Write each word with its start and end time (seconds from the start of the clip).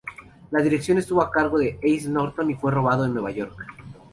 La 0.49 0.63
dirección 0.63 0.97
estuvo 0.97 1.21
a 1.21 1.29
cargo 1.29 1.59
de 1.59 1.77
Ace 1.77 2.09
Norton 2.09 2.49
y 2.49 2.55
fue 2.55 2.71
rodado 2.71 3.05
en 3.05 3.13
Nueva 3.13 3.29
York. 3.29 3.53